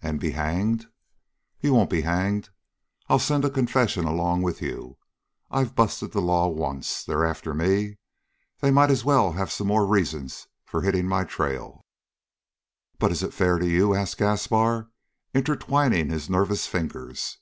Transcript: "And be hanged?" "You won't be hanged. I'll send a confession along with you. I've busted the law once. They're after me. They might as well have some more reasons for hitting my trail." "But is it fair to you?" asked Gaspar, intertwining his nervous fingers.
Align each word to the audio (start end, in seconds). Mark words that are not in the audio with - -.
"And 0.00 0.18
be 0.18 0.30
hanged?" 0.30 0.86
"You 1.60 1.74
won't 1.74 1.90
be 1.90 2.00
hanged. 2.00 2.48
I'll 3.10 3.18
send 3.18 3.44
a 3.44 3.50
confession 3.50 4.06
along 4.06 4.40
with 4.40 4.62
you. 4.62 4.96
I've 5.50 5.74
busted 5.74 6.12
the 6.12 6.22
law 6.22 6.48
once. 6.48 7.04
They're 7.04 7.26
after 7.26 7.52
me. 7.52 7.98
They 8.60 8.70
might 8.70 8.90
as 8.90 9.04
well 9.04 9.32
have 9.32 9.52
some 9.52 9.66
more 9.66 9.84
reasons 9.84 10.46
for 10.64 10.80
hitting 10.80 11.06
my 11.06 11.24
trail." 11.24 11.84
"But 12.98 13.12
is 13.12 13.22
it 13.22 13.34
fair 13.34 13.58
to 13.58 13.68
you?" 13.68 13.94
asked 13.94 14.16
Gaspar, 14.16 14.90
intertwining 15.34 16.08
his 16.08 16.30
nervous 16.30 16.66
fingers. 16.66 17.36